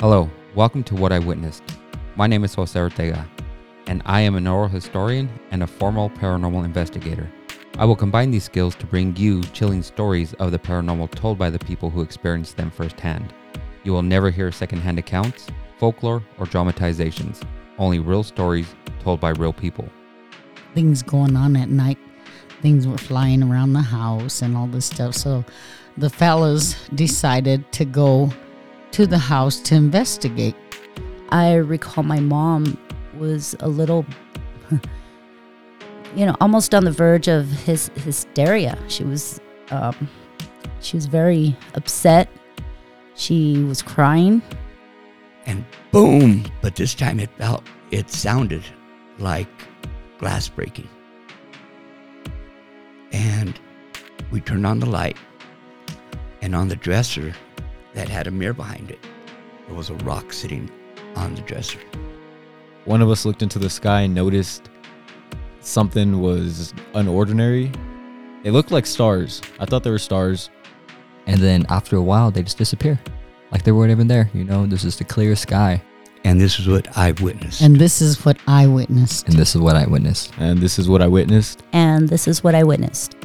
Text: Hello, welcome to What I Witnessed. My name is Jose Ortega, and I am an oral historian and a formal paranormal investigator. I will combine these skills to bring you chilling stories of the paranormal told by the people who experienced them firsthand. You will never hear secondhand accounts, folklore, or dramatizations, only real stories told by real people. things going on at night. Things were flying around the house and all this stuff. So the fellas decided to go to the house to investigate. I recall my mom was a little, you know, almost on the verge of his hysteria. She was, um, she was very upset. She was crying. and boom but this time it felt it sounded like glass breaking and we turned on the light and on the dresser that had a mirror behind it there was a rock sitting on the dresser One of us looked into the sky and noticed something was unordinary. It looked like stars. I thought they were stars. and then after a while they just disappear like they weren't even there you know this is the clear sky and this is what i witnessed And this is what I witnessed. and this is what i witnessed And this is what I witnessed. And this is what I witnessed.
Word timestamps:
Hello, 0.00 0.30
welcome 0.54 0.82
to 0.84 0.94
What 0.94 1.12
I 1.12 1.18
Witnessed. 1.18 1.62
My 2.16 2.26
name 2.26 2.42
is 2.42 2.54
Jose 2.54 2.80
Ortega, 2.80 3.28
and 3.86 4.00
I 4.06 4.22
am 4.22 4.34
an 4.34 4.46
oral 4.46 4.66
historian 4.66 5.28
and 5.50 5.62
a 5.62 5.66
formal 5.66 6.08
paranormal 6.08 6.64
investigator. 6.64 7.30
I 7.76 7.84
will 7.84 7.96
combine 7.96 8.30
these 8.30 8.44
skills 8.44 8.74
to 8.76 8.86
bring 8.86 9.14
you 9.16 9.42
chilling 9.42 9.82
stories 9.82 10.32
of 10.38 10.52
the 10.52 10.58
paranormal 10.58 11.10
told 11.10 11.36
by 11.36 11.50
the 11.50 11.58
people 11.58 11.90
who 11.90 12.00
experienced 12.00 12.56
them 12.56 12.70
firsthand. 12.70 13.34
You 13.84 13.92
will 13.92 14.00
never 14.00 14.30
hear 14.30 14.50
secondhand 14.50 14.98
accounts, 14.98 15.48
folklore, 15.76 16.24
or 16.38 16.46
dramatizations, 16.46 17.42
only 17.76 17.98
real 17.98 18.22
stories 18.22 18.74
told 19.00 19.20
by 19.20 19.32
real 19.32 19.52
people. 19.52 19.86
things 20.72 21.02
going 21.02 21.36
on 21.36 21.56
at 21.56 21.68
night. 21.68 21.98
Things 22.62 22.86
were 22.86 22.96
flying 22.96 23.42
around 23.42 23.74
the 23.74 23.82
house 23.82 24.40
and 24.40 24.56
all 24.56 24.66
this 24.66 24.86
stuff. 24.86 25.14
So 25.14 25.44
the 25.98 26.08
fellas 26.08 26.88
decided 26.94 27.70
to 27.72 27.84
go 27.84 28.32
to 28.92 29.06
the 29.06 29.18
house 29.18 29.60
to 29.60 29.74
investigate. 29.74 30.54
I 31.30 31.54
recall 31.54 32.04
my 32.04 32.20
mom 32.20 32.76
was 33.18 33.54
a 33.60 33.68
little, 33.68 34.04
you 36.16 36.26
know, 36.26 36.36
almost 36.40 36.74
on 36.74 36.84
the 36.84 36.92
verge 36.92 37.28
of 37.28 37.46
his 37.46 37.90
hysteria. 37.96 38.76
She 38.88 39.04
was, 39.04 39.40
um, 39.70 40.08
she 40.80 40.96
was 40.96 41.06
very 41.06 41.56
upset. 41.74 42.28
She 43.14 43.62
was 43.64 43.82
crying. 43.82 44.42
and 45.46 45.64
boom 45.90 46.44
but 46.62 46.76
this 46.76 46.94
time 46.94 47.18
it 47.18 47.30
felt 47.38 47.64
it 47.90 48.10
sounded 48.10 48.62
like 49.18 49.48
glass 50.18 50.48
breaking 50.48 50.88
and 53.12 53.58
we 54.30 54.40
turned 54.40 54.66
on 54.66 54.78
the 54.78 54.86
light 54.86 55.16
and 56.42 56.54
on 56.54 56.68
the 56.68 56.76
dresser 56.76 57.34
that 57.94 58.08
had 58.08 58.26
a 58.26 58.30
mirror 58.30 58.54
behind 58.54 58.90
it 58.90 58.98
there 59.66 59.74
was 59.76 59.90
a 59.90 59.94
rock 59.96 60.32
sitting 60.32 60.70
on 61.16 61.34
the 61.34 61.42
dresser 61.42 61.78
One 62.84 63.02
of 63.02 63.10
us 63.10 63.24
looked 63.24 63.42
into 63.42 63.58
the 63.58 63.70
sky 63.70 64.02
and 64.02 64.14
noticed 64.14 64.70
something 65.60 66.20
was 66.20 66.72
unordinary. 66.94 67.74
It 68.44 68.52
looked 68.52 68.70
like 68.70 68.86
stars. 68.86 69.42
I 69.60 69.66
thought 69.66 69.82
they 69.84 69.90
were 69.90 69.98
stars. 69.98 70.48
and 71.26 71.38
then 71.40 71.66
after 71.68 71.96
a 71.96 72.02
while 72.02 72.30
they 72.30 72.42
just 72.42 72.56
disappear 72.58 72.98
like 73.52 73.62
they 73.64 73.72
weren't 73.72 73.90
even 73.90 74.08
there 74.08 74.30
you 74.32 74.42
know 74.44 74.64
this 74.66 74.84
is 74.84 74.96
the 74.96 75.04
clear 75.04 75.36
sky 75.36 75.80
and 76.24 76.40
this 76.40 76.58
is 76.58 76.66
what 76.66 76.86
i 76.96 77.12
witnessed 77.20 77.60
And 77.60 77.76
this 77.76 78.00
is 78.00 78.18
what 78.24 78.38
I 78.46 78.66
witnessed. 78.66 79.26
and 79.28 79.36
this 79.36 79.54
is 79.54 79.60
what 79.60 79.76
i 79.76 79.86
witnessed 79.86 80.32
And 80.38 80.58
this 80.58 80.78
is 80.78 80.88
what 80.88 81.02
I 81.02 81.08
witnessed. 81.08 81.62
And 81.72 82.08
this 82.08 82.26
is 82.26 82.42
what 82.44 82.54
I 82.54 82.62
witnessed. 82.64 83.16